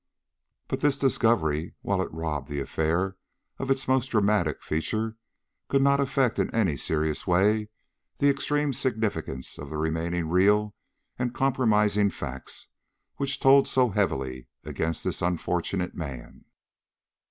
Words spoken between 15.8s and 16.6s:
man.